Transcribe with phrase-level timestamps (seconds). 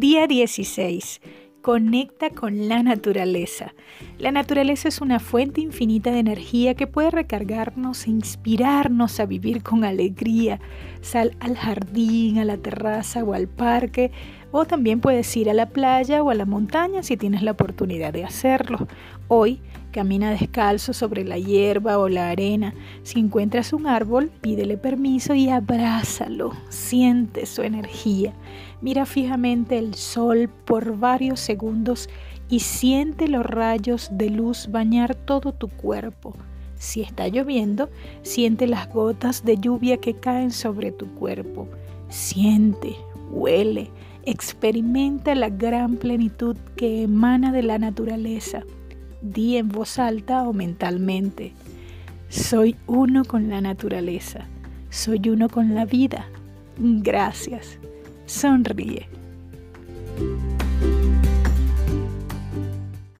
[0.00, 1.20] Día 16.
[1.60, 3.74] Conecta con la naturaleza.
[4.18, 9.62] La naturaleza es una fuente infinita de energía que puede recargarnos e inspirarnos a vivir
[9.62, 10.58] con alegría.
[11.02, 14.10] Sal al jardín, a la terraza o al parque,
[14.52, 18.12] o también puedes ir a la playa o a la montaña si tienes la oportunidad
[18.12, 18.88] de hacerlo.
[19.28, 19.60] Hoy
[19.92, 22.74] camina descalzo sobre la hierba o la arena.
[23.02, 26.52] Si encuentras un árbol, pídele permiso y abrázalo.
[26.68, 28.32] Siente su energía.
[28.80, 32.08] Mira fijamente el sol por varios segundos
[32.48, 36.34] y siente los rayos de luz bañar todo tu cuerpo.
[36.76, 37.90] Si está lloviendo,
[38.22, 41.68] siente las gotas de lluvia que caen sobre tu cuerpo.
[42.08, 42.96] Siente,
[43.30, 43.90] huele,
[44.24, 48.62] experimenta la gran plenitud que emana de la naturaleza.
[49.22, 51.52] Di en voz alta o mentalmente,
[52.28, 54.46] soy uno con la naturaleza,
[54.88, 56.26] soy uno con la vida.
[56.78, 57.78] Gracias
[58.30, 59.08] sonríe.